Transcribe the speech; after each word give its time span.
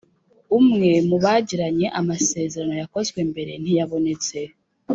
Umwe 0.59 0.91
mu 1.09 1.17
bagiranye 1.25 1.87
amasezerano 1.99 2.73
yakozwe 2.81 3.19
mbere 3.31 3.53
ntiyabonetse 3.61 4.37